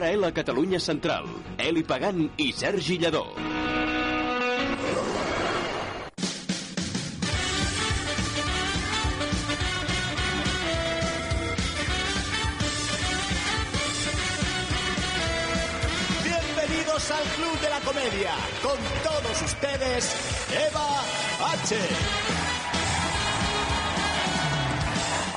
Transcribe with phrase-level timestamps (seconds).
[0.00, 1.26] Hora L Catalunya Central.
[1.58, 3.34] Eli Pagant i Sergi Lledó.
[16.24, 18.32] Bienvenidos al Club de la Comedia.
[18.62, 20.16] Con todos ustedes,
[20.66, 21.02] Eva
[21.52, 22.29] H.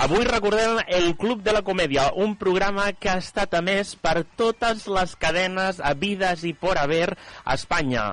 [0.03, 4.83] Avui recordem el Club de la Comèdia, un programa que ha estat emès per totes
[4.91, 7.13] les cadenes habides i por haver
[7.45, 8.09] a Espanya.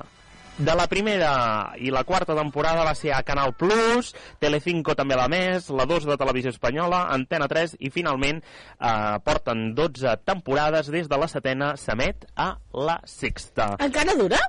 [0.61, 5.27] De la primera i la quarta temporada va ser a Canal Plus, Telecinco també l'ha
[5.31, 8.95] més, la 2 de Televisió Espanyola, Antena 3 i finalment eh,
[9.25, 12.53] porten 12 temporades des de la setena s'emet a
[12.87, 13.73] la sexta.
[13.83, 14.39] Encara dura?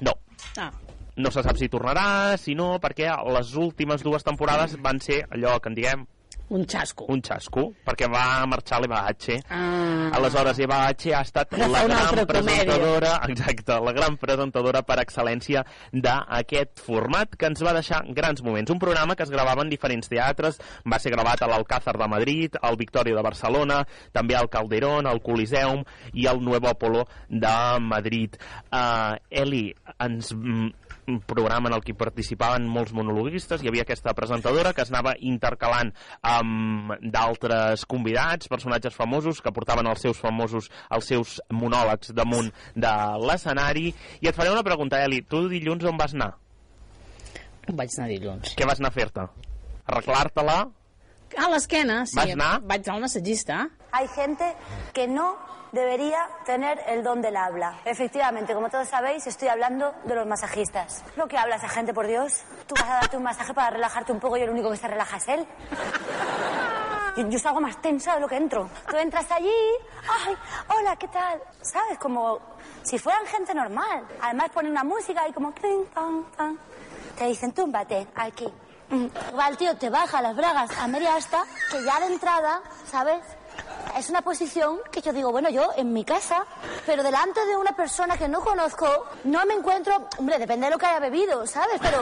[0.00, 0.16] No,
[0.56, 0.70] Ah.
[1.16, 5.58] no se sap si tornarà, si no, perquè les últimes dues temporades van ser allò
[5.60, 6.06] que en diguem
[6.48, 7.06] Un xasco.
[7.08, 9.40] un xasco, perquè va marxar l'Eva H.
[9.50, 10.10] Ah.
[10.14, 15.64] Aleshores, Eva H ha estat Agafar la gran presentadora, exacte, la gran presentadora per excel·lència
[15.90, 18.70] d'aquest format que ens va deixar grans moments.
[18.70, 22.60] Un programa que es gravava en diferents teatres, va ser gravat a l'Alcázar de Madrid,
[22.62, 23.82] al Victòria de Barcelona,
[24.14, 25.82] també al Calderón, al Coliseum
[26.14, 28.38] i al Nuevo Apolo de Madrid.
[28.70, 30.70] Uh, Eli, ens mm,
[31.06, 35.14] un programa en el que participaven molts monologuistes, hi havia aquesta presentadora que es anava
[35.20, 35.92] intercalant
[36.38, 42.94] amb d'altres convidats, personatges famosos que portaven els seus famosos, els seus monòlegs damunt de
[43.26, 43.92] l'escenari.
[44.20, 46.34] I et faré una pregunta, Eli, tu dilluns on vas anar?
[47.66, 48.54] Vaig anar dilluns.
[48.54, 49.26] Què vas anar a fer-te?
[49.86, 50.58] Arreglar-te-la?
[51.36, 52.16] A l'esquena, sí.
[52.18, 52.52] Vas anar?
[52.62, 53.64] Vaig anar al massatgista.
[53.96, 54.54] Hay gente
[54.92, 55.38] que no
[55.72, 57.80] debería tener el don del habla.
[57.86, 61.02] Efectivamente, como todos sabéis, estoy hablando de los masajistas.
[61.16, 62.44] Lo que habla esa gente, por Dios.
[62.66, 64.86] Tú vas a darte un masaje para relajarte un poco y el único que se
[64.86, 65.46] relaja es él.
[67.16, 68.68] Yo, yo salgo más tensa de lo que entro.
[68.86, 69.48] Tú entras allí,
[70.06, 70.36] ay,
[70.76, 71.40] hola, ¿qué tal?
[71.62, 71.96] ¿Sabes?
[71.98, 72.38] Como
[72.82, 74.06] si fueran gente normal.
[74.20, 75.54] Además ponen una música y como...
[77.16, 78.46] Te dicen, túmbate, aquí.
[78.90, 79.06] Mm.
[79.48, 82.60] El tío, te baja las bragas a media asta, que ya de entrada,
[82.90, 83.20] ¿sabes?
[83.96, 86.44] Es una posición que yo digo, bueno, yo en mi casa,
[86.84, 88.86] pero delante de una persona que no conozco,
[89.24, 91.80] no me encuentro, hombre, depende de lo que haya bebido, ¿sabes?
[91.80, 92.00] Pero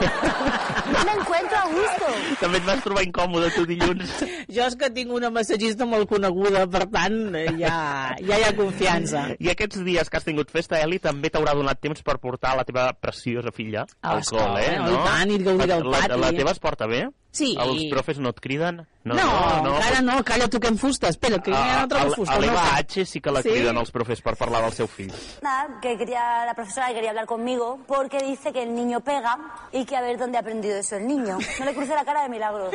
[0.91, 2.05] no me encuentro a gusto.
[2.41, 4.11] També et vas trobar incòmode tu dilluns?
[4.51, 7.75] Jo és que tinc una massatgista molt coneguda, per tant, eh, ja,
[8.19, 9.29] ja hi ha confiança.
[9.39, 12.67] I aquests dies que has tingut festa, Eli, també t'haurà donat temps per portar la
[12.67, 14.79] teva preciosa filla A al col·le, eh?
[14.83, 14.91] no?
[14.91, 16.11] I tant, i gaudir del la, pati.
[16.11, 17.05] La, la teva es porta bé?
[17.35, 17.49] Sí.
[17.59, 18.77] Els profes no et criden?
[19.03, 19.23] No, no,
[19.61, 21.09] no encara no, calla, toquem fusta.
[21.11, 22.33] Espera, que hi ha altra a, fusta.
[22.33, 22.77] a no l'Eva fa.
[22.79, 23.49] H sí que la Sí?
[23.51, 25.11] criden els profes per parlar del seu fill.
[25.43, 29.37] Nada, que quería, la profesora que quería hablar conmigo porque dice que el niño pega
[29.73, 31.37] y que a ver dónde ha aprendido eso el niño.
[31.59, 32.71] No le cruce la cara de milagro.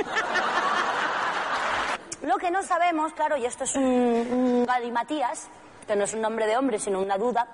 [2.23, 5.49] Lo que no sabemos, claro, y esto es un, un galimatías,
[5.91, 7.49] que no es un nombre de hombre, sino una duda,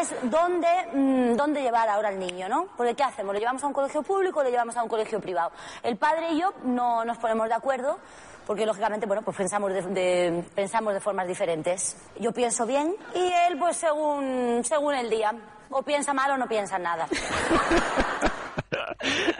[0.00, 2.66] es dónde, mm, dónde llevar ahora al niño, ¿no?
[2.76, 3.32] Porque ¿qué hacemos?
[3.32, 5.52] ¿Lo llevamos a un colegio público o lo llevamos a un colegio privado?
[5.84, 7.98] El padre y yo no nos ponemos de acuerdo
[8.44, 11.96] porque lógicamente, bueno, pues pensamos de, de- pensamos de formas diferentes.
[12.18, 15.32] Yo pienso bien y él, pues según, según el día.
[15.70, 17.06] O piensa mal o no piensa en nada.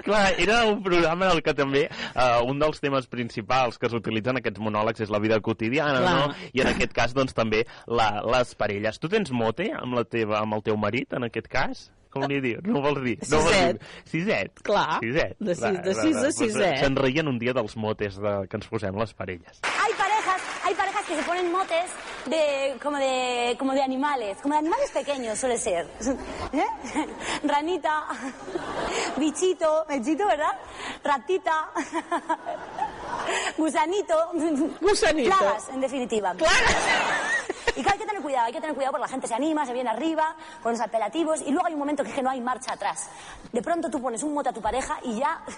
[0.05, 4.38] Clar, era un programa en el que també uh, un dels temes principals que s'utilitzen
[4.41, 6.15] aquests monòlegs és la vida quotidiana, Clar.
[6.28, 6.50] no?
[6.53, 8.99] I en aquest cas, doncs, també la, les parelles.
[9.00, 11.91] Tu tens mote amb, la teva, amb el teu marit, en aquest cas?
[12.15, 12.60] Com li dius?
[12.62, 13.16] No ho vols dir?
[13.27, 13.78] No ho vols dir?
[14.06, 14.60] Siset.
[14.62, 15.00] Clar.
[15.03, 15.32] Siset.
[15.43, 16.76] De sis- de sis a Pues, siset.
[16.78, 19.59] Se'n reien un dia dels motes de, que ens posem les parelles.
[19.66, 21.91] Hay parejas, hay parejas que se ponen motes
[22.31, 25.88] de como de como de animales, como de animales pequeños suele ser.
[26.53, 26.62] ¿Eh?
[27.43, 28.05] Ranita,
[29.16, 30.53] bichito, bichito, ¿verdad?
[31.03, 31.71] Ratita,
[33.56, 34.32] gusanito,
[34.81, 35.37] Gusanito.
[35.37, 36.34] plagas, en definitiva.
[37.77, 39.66] Y claro, hay que tener cuidado, hay que tener cuidado porque la gente se anima,
[39.66, 42.31] se viene arriba con los apelativos y luego hay un momento que es que no
[42.31, 43.09] hay marcha atrás.
[43.53, 45.43] De pronto tú pones un mote a tu pareja y ya...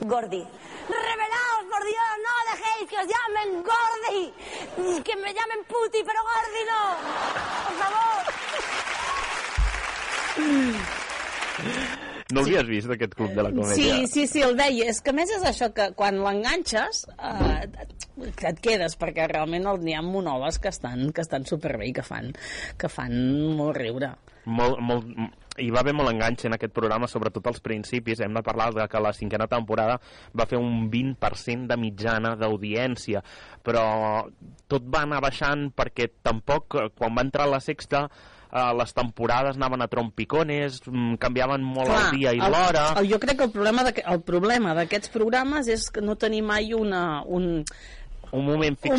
[0.00, 0.46] Gordi.
[0.88, 5.02] Revelaos, por Dios, no dejéis que os llamen Gordi.
[5.02, 6.96] Que me llamen Puti, pero Gordi no.
[7.66, 8.24] Por favor.
[12.28, 13.76] No l'havies vist, aquest club de la comèdia?
[13.78, 14.90] Sí, sí, sí, el veia.
[14.92, 17.62] És que més és això que quan l'enganxes eh,
[18.50, 22.34] et quedes, perquè realment n'hi ha monòlegs que estan, que estan superbé i que fan,
[22.76, 23.16] que fan
[23.56, 24.12] molt riure.
[24.44, 25.08] molt, molt,
[25.58, 28.20] hi va haver molt enganx en aquest programa, sobretot als principis.
[28.20, 29.98] Hem de parlar de que la cinquena temporada
[30.36, 33.22] va fer un 20% de mitjana d'audiència,
[33.64, 33.84] però
[34.68, 38.06] tot va anar baixant perquè tampoc, eh, quan va entrar la sexta,
[38.52, 42.94] eh, les temporades anaven a trompicones, mm, canviaven molt el dia i l'hora...
[43.08, 46.72] Jo crec que el problema d'aquest- el problema d'aquests programes és que no tenir mai
[46.74, 47.64] una, un,
[48.32, 48.94] un moment fixe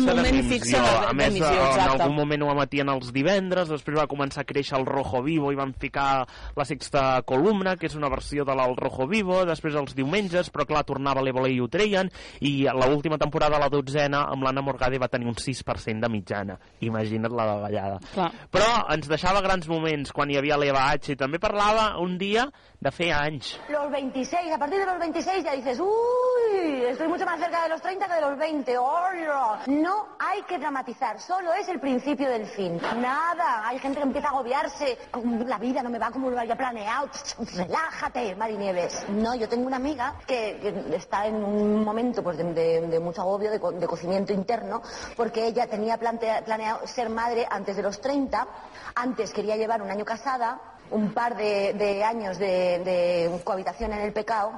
[0.76, 4.44] de- A més, d'emissió, en algun moment ho emetien els divendres, després va començar a
[4.44, 8.54] créixer el Rojo Vivo i van ficar la sexta columna, que és una versió de
[8.54, 12.10] l'El Rojo Vivo, després els diumenges, però clar, tornava l'Ébola i ho treien,
[12.40, 16.58] i a l'última temporada, la dotzena, amb l'Anna Morgade va tenir un 6% de mitjana.
[16.80, 17.98] Imagina't la davallada.
[18.14, 18.30] Clar.
[18.50, 21.12] Però ens deixava grans moments quan hi havia l'Eva H.
[21.12, 22.48] i també parlava un dia
[22.80, 23.58] de fer anys.
[23.68, 26.49] Los 26, a partir de los 26 ya dices, uy,
[26.88, 28.78] estoy mucho más cerca de los 30 que de los 20.
[28.78, 29.60] ¡Hola!
[29.66, 32.80] No hay que dramatizar, solo es el principio del fin.
[32.98, 34.98] Nada, hay gente que empieza a agobiarse.
[35.46, 37.08] La vida no me va como lo había planeado.
[37.56, 39.04] Relájate, Mari Nieves.
[39.08, 43.60] No, yo tengo una amiga que, está en un momento pues, de, mucho agobio, de,
[43.60, 44.82] co- de cocimiento interno,
[45.16, 48.46] porque ella tenía planeado ser madre antes de los 30,
[48.94, 50.58] antes quería llevar un año casada,
[50.90, 54.52] un par de, años de cohabitación en el pecado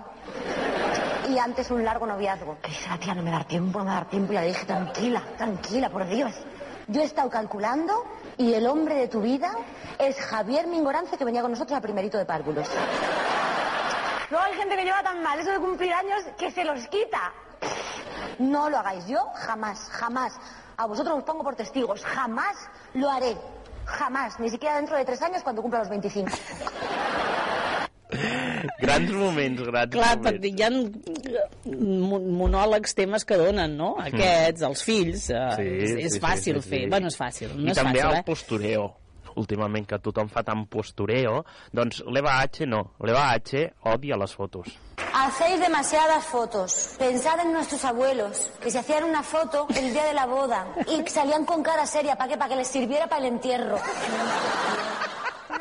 [1.32, 2.58] y antes un largo noviazgo.
[2.61, 4.32] Que dice tía, no me da tiempo, no me da tiempo.
[4.32, 6.32] Y le dije, tranquila, tranquila, por Dios.
[6.88, 8.05] Yo he estado calculando
[8.37, 9.50] y el hombre de tu vida
[9.99, 12.69] es Javier Mingorance que venía con nosotros a primerito de párvulos.
[14.31, 17.32] Luego hay gente que lleva tan mal eso de cumplir años que se los quita.
[18.38, 19.06] No lo hagáis.
[19.06, 20.34] Yo jamás, jamás.
[20.76, 22.05] A vosotros os pongo por testigos.
[22.05, 22.56] Jamás
[22.94, 23.37] lo haré.
[23.84, 24.38] Jamás.
[24.38, 26.31] Ni siquiera dentro de tres años cuando cumpla los 25.
[28.81, 30.31] Grans moments, grans Clar, moments.
[30.31, 30.70] perquè hi ha
[31.76, 33.94] mon- monòlegs temes que donen, no?
[33.99, 35.56] Aquests, els fills, eh, Mm.
[35.56, 36.81] Sí, és, és sí, fàcil sí, sí, fer.
[36.85, 36.91] sí.
[36.91, 38.23] Bueno, és fàcil, no I és també fàcil, el eh?
[38.26, 38.91] postureo
[39.35, 41.38] últimament que tothom fa tant postureo
[41.73, 43.62] doncs l'Eva H no, l'Eva H
[43.94, 44.69] odia les fotos
[45.15, 46.94] Hacéis demasiadas fotos.
[46.99, 51.06] Pensad en nuestros abuelos, que se hacían una foto el día de la boda y
[51.08, 52.17] salían con cara seria.
[52.17, 52.38] ¿Para qué?
[52.38, 53.76] Para que les sirviera para el entierro.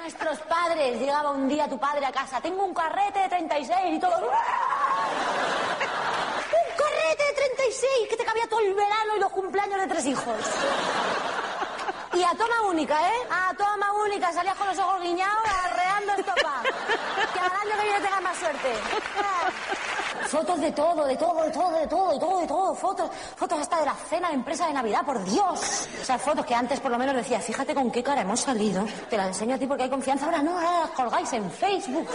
[0.02, 4.00] Nuestros padres, llegaba un día tu padre a casa, tengo un carrete de 36 y
[4.00, 4.18] todo.
[4.18, 4.32] ¡Un
[6.76, 10.36] carrete de 36 que te cabía todo el verano y los cumpleaños de tres hijos!
[12.14, 13.28] Y a toma única, ¿eh?
[13.30, 16.64] A toma única, salías con los ojos guiñados, arreando estopa.
[17.34, 18.74] Que al año que viene tengas más suerte.
[20.32, 22.74] Fotos de todo, de todo, de todo, de todo, de todo, de todo.
[22.74, 25.90] Fotos, fotos hasta de la cena de empresa de Navidad, por Dios.
[26.02, 28.86] O sea, fotos que antes por lo menos decía, fíjate con qué cara hemos salido.
[29.10, 30.28] Te las enseño a ti porque hay confianza.
[30.28, 32.08] Ahora no, ahora las colgáis en Facebook.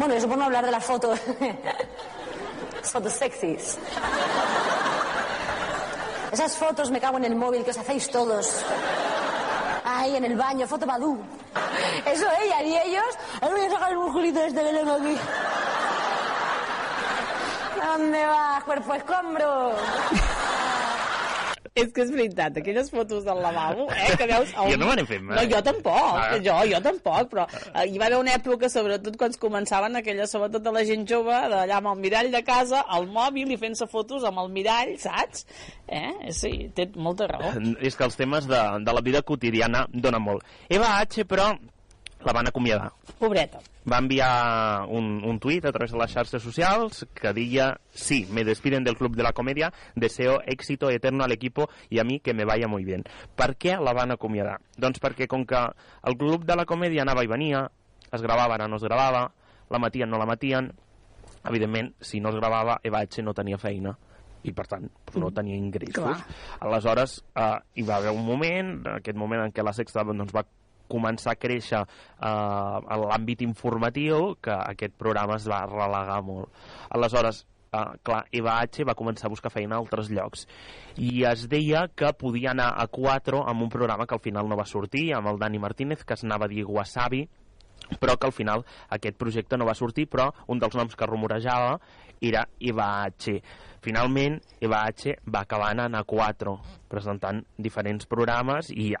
[0.00, 1.20] Bueno, eso por no hablar de las fotos.
[2.82, 3.78] fotos sexys.
[6.32, 8.64] Esas fotos me cago en el móvil que os hacéis todos.
[9.84, 11.16] Ahí en el baño, foto Badú.
[12.04, 13.06] Eso ella y ellos.
[13.40, 15.16] Ahora voy a sacar el musculito este que tengo aquí.
[17.76, 19.72] ¿Dónde vas, cuerpo escombro?
[21.76, 24.48] És que és veritat, aquelles fotos del lavabo, eh, que veus...
[24.56, 24.70] El...
[24.72, 25.36] Jo no me n'he fet mai.
[25.36, 26.38] No, jo tampoc, Ah.
[26.40, 30.32] jo, jo tampoc, però eh, hi va haver una època, sobretot quan es començaven aquelles,
[30.32, 33.84] sobretot de la gent jove, d'allà amb el mirall de casa, al mòbil i fent-se
[33.92, 35.44] fotos amb el mirall, saps?
[35.86, 36.32] Eh?
[36.32, 37.52] Sí, té molta raó.
[37.84, 41.52] és que els temes de, de la vida quotidiana donen molt Eva H però
[42.26, 42.90] la van acomiadar
[43.20, 43.60] Pobreta.
[43.90, 48.44] va enviar un, un tuit a través de les xarxes socials que deia sí, me
[48.44, 52.34] despiden del Club de la Comedia deseo éxito eterno al equipo y a mí que
[52.34, 53.04] me vaya muy bien
[53.36, 54.58] per què la van acomiadar?
[54.76, 55.62] doncs perquè com que
[56.02, 57.70] el Club de la Comèdia anava i venia
[58.12, 59.30] es gravava, ara no es gravava
[59.70, 60.72] la matien, no la matien
[61.46, 63.94] evidentment, si no es gravava Eva H no tenia feina
[64.46, 66.18] i per tant doncs, no tenia ingressos Clar.
[66.66, 70.44] aleshores eh, hi va haver un moment aquest moment en què la Sexta doncs, va
[70.88, 76.50] començar a créixer eh, a l'àmbit informatiu que aquest programa es va relegar molt.
[76.90, 80.46] Aleshores, eh, clar, Eva H va començar a buscar feina a altres llocs
[80.96, 84.58] i es deia que podia anar a 4 amb un programa que al final no
[84.58, 87.26] va sortir, amb el Dani Martínez, que es anava a dir Wasabi,
[88.00, 91.78] però que al final aquest projecte no va sortir, però un dels noms que rumorejava
[92.20, 93.40] era H.
[93.84, 96.56] Finalment, H va acabar anant a 4,
[96.88, 98.94] presentant diferents programes i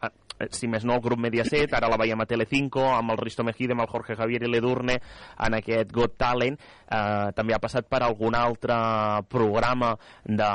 [0.50, 3.76] si més no el grup Mediaset, ara la veiem a Telecinco amb el Risto Mejide,
[3.76, 4.98] amb el Jorge Javier i l'Edurne
[5.46, 8.76] en aquest Got Talent eh, també ha passat per algun altre
[9.32, 10.50] programa de,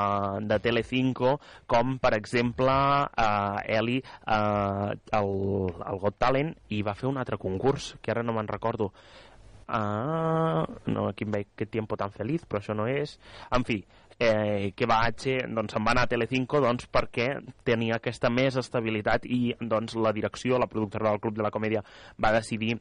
[0.47, 2.75] de Telecinco com per exemple
[3.09, 5.33] eh, Eli eh, el,
[5.71, 8.91] el Got Talent i va fer un altre concurs que ara no me'n recordo
[9.73, 13.13] Ah, no, aquí em veig que tiempo tan feliz, però això no és.
[13.55, 13.77] En fi,
[14.19, 17.33] eh, que va H doncs, se'n va anar a Telecinco doncs, perquè
[17.67, 21.83] tenia aquesta més estabilitat i doncs, la direcció, la productora del Club de la Comèdia
[22.21, 22.77] va decidir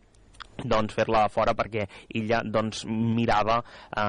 [0.60, 1.86] doncs fer-la fora perquè
[2.20, 4.02] ella doncs mirava eh,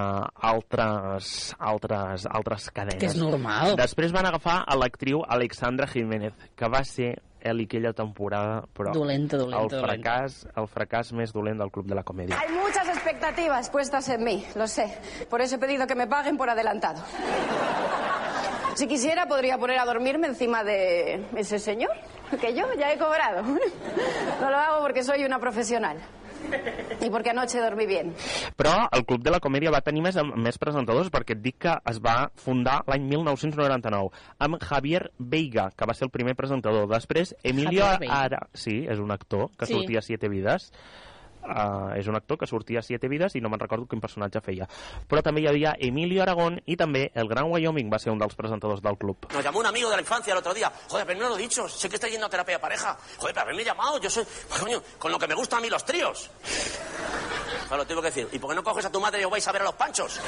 [0.51, 2.99] altres, altres, altres cadenes.
[3.01, 3.75] Que és normal.
[3.79, 9.37] Després van agafar a l'actriu Alexandra Jiménez, que va ser Eli aquella temporada, però Dolenta,
[9.37, 12.37] dolenta, el fracàs, el fracàs més dolent del Club de la Comèdia.
[12.37, 14.97] Hay muchas expectativas puestas en mí, lo sé.
[15.29, 17.01] Por eso he pedido que me paguen por adelantado.
[18.75, 21.91] Si quisiera, podría poner a dormirme encima de ese señor,
[22.39, 23.43] que yo ya he cobrado.
[23.43, 25.97] No lo hago porque soy una profesional.
[26.41, 28.15] I perquè anoche dormí bien.
[28.57, 31.75] Però el Club de la Comèdia va tenir més, més presentadors perquè et dic que
[31.91, 34.09] es va fundar l'any 1999
[34.41, 36.87] amb Javier Veiga, que va ser el primer presentador.
[36.89, 37.85] Després, Emilio.
[37.85, 38.47] Ara...
[38.57, 39.73] Sí, és un actor que Sí.
[39.77, 40.71] sortia a Siete Vides.
[41.41, 44.41] Uh, és un actor que sortia a Siete Vides i no me'n recordo quin personatge
[44.45, 44.67] feia.
[45.09, 48.35] Però també hi havia Emilio Aragón i també el Gran Wyoming va ser un dels
[48.37, 49.27] presentadors del club.
[49.33, 50.71] Nos llamó un amigo de la infancia el otro día.
[50.87, 51.67] Joder, pero no lo he dicho.
[51.67, 52.97] Sé que está yendo a terapia de pareja.
[53.17, 53.99] Joder, pero haberme llamado.
[53.99, 54.23] Yo soy,
[54.59, 56.29] coño, con lo que me gustan a mí los tríos.
[57.67, 58.27] Claro, tengo que decir.
[58.31, 59.75] ¿Y por qué no coges a tu madre y os vais a ver a los
[59.75, 60.19] panchos?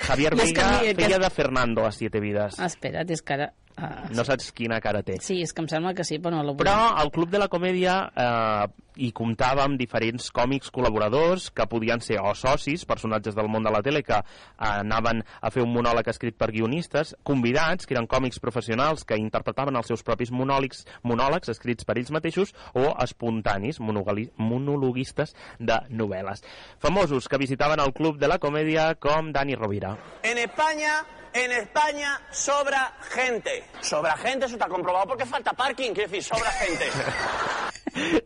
[0.00, 2.58] Javier Veiga feia de Fernando a Siete Vides.
[2.60, 3.48] Espera't, és que ara...
[3.76, 5.18] Uh, No saps quina cara té.
[5.20, 6.62] Sí, és que em sembla que sí, però no vull.
[6.64, 8.66] Però al Club de la Comèdia eh,
[8.96, 13.72] hi comptava amb diferents còmics col·laboradors que podien ser o socis, personatges del món de
[13.74, 14.24] la tele que eh,
[14.64, 19.76] anaven a fer un monòleg escrit per guionistes, convidats, que eren còmics professionals que interpretaven
[19.76, 26.42] els seus propis monòlegs, monòlegs escrits per ells mateixos o espontanis, monologuistes de novel·les.
[26.80, 29.96] Famosos que visitaven el Club de la Comèdia com Dani Rovira.
[30.24, 31.02] En España,
[31.44, 33.64] en España sobra gente.
[33.80, 35.92] Sobra gente, eso está comprobado porque falta parking.
[35.92, 36.86] Quiero decir, sobra gente.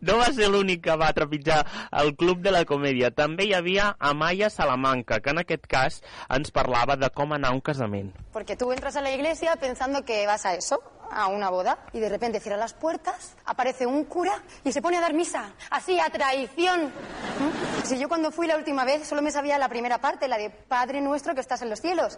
[0.01, 1.61] No va ser l'únic que va trepitjar
[2.03, 3.11] el Club de la Comèdia.
[3.15, 7.57] També hi havia Amaya Salamanca, que en aquest cas ens parlava de com anar a
[7.57, 8.11] un casament.
[8.33, 11.99] Porque tú entras a la iglesia pensando que vas a eso, a una boda, y
[11.99, 15.51] de repente cierran las puertas, aparece un cura y se pone a dar misa.
[15.69, 16.85] Así, a traición.
[16.85, 17.85] ¿Mm?
[17.85, 20.49] Si yo cuando fui la última vez solo me sabía la primera parte, la de
[20.49, 22.17] Padre nuestro que estás en los cielos.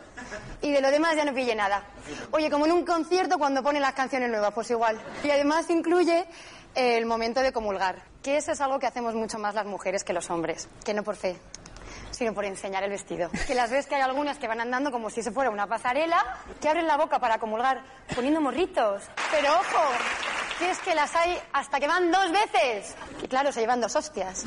[0.61, 1.83] Y de lo demás ya no pillé nada.
[2.31, 5.01] Oye, como en un concierto cuando ponen las canciones nuevas, pues igual.
[5.23, 6.25] Y además incluye
[6.75, 10.13] el momento de comulgar, que eso es algo que hacemos mucho más las mujeres que
[10.13, 11.35] los hombres, que no por fe
[12.13, 13.29] sino por enseñar el vestido.
[13.47, 16.37] Que las ves que hay algunas que van andando como si se fuera una pasarela,
[16.61, 17.81] que abren la boca para comulgar
[18.15, 19.03] poniendo morritos.
[19.31, 19.83] Pero ojo,
[20.59, 22.95] que es que las hay hasta que van dos veces.
[23.21, 24.45] Y claro, se llevan dos hostias.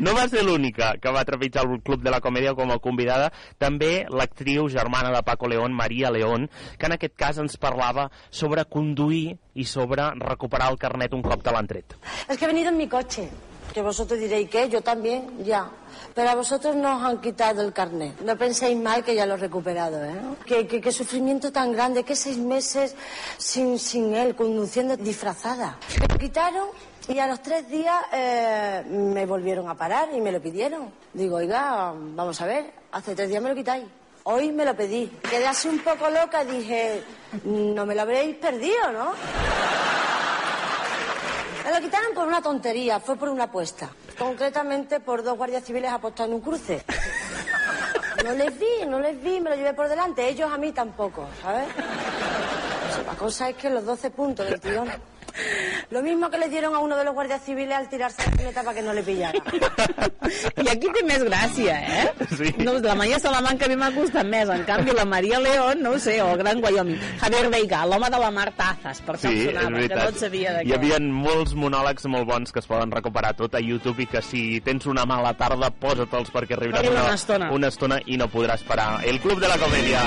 [0.00, 3.28] No va ser l'única que va trepitjar el Club de la Comèdia com a convidada,
[3.60, 8.64] també l'actriu germana de Paco León, Maria León, que en aquest cas ens parlava sobre
[8.64, 11.94] conduir i sobre recuperar el carnet un cop te l'han tret.
[12.28, 13.28] Es que he venido en mi coche.
[13.70, 15.70] Que vosotros diréis que yo también, ya.
[16.12, 18.20] Pero a vosotros no os han quitado el carnet.
[18.22, 20.16] No penséis mal que ya lo he recuperado, ¿eh?
[20.44, 22.96] Qué, qué- qué sufrimiento tan grande, que seis meses
[23.38, 25.78] sin, sin él, conduciendo disfrazada.
[26.00, 26.66] Me quitaron
[27.08, 30.92] y a los tres días eh, me volvieron a parar y me lo pidieron.
[31.12, 33.84] Digo, oiga, vamos a ver, hace tres días me lo quitáis.
[34.24, 35.06] Hoy me lo pedí.
[35.28, 37.02] Quedé así un poco loca, dije,
[37.44, 39.12] no me lo habréis perdido, ¿no?
[41.64, 43.90] Me lo quitaron por una tontería, fue por una apuesta.
[44.18, 46.84] Concretamente por dos guardias civiles apostados en un cruce.
[48.24, 50.28] No les vi, no les vi, me lo llevé por delante.
[50.28, 51.68] Ellos a mí tampoco, ¿sabes?
[51.74, 54.88] Pues la cosa es que los 12 puntos del tirón.
[55.90, 58.62] Lo mismo que le dieron a uno de los guardias civiles al tirarse la pilota
[58.62, 59.32] para que no le pillara.
[60.62, 62.26] I aquí té més gràcia, eh?
[62.38, 62.52] Sí.
[62.62, 64.48] No, la Maria Salamanca a mi m'ha costat més.
[64.54, 67.00] En canvi, la Maria León, no ho sé, o el Gran Wyoming.
[67.18, 70.08] Javier Veiga, l'home de la Mar Tazas, per Sí, sonava, que no veritat.
[70.14, 73.60] et sabia de Hi havia molts monòlegs molt bons que es poden recuperar tot a
[73.64, 77.50] YouTube i que si tens una mala tarda, posa-te'ls perquè arribarà Arriba una estona.
[77.50, 79.00] una estona i no podràs parar.
[79.04, 80.06] El Club de la Comèdia.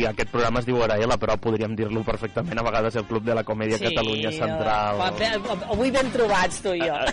[0.00, 3.34] I aquest programa es diu Araela, però podríem dir-lo perfectament a vegades el Club de
[3.36, 4.96] la Comèdia Catalunya Central.
[5.18, 5.28] bé,
[5.74, 6.96] Avui ben trobats, tu i jo.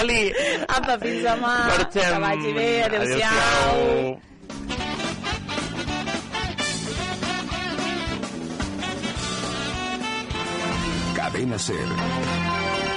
[0.00, 0.20] Eli,
[0.66, 1.54] Apa, fins demà.
[1.70, 2.02] marxem.
[2.14, 3.30] Que vagi bé, adéu-siau.
[3.30, 4.18] Adéu-siau.
[11.14, 12.59] Cadena Ser.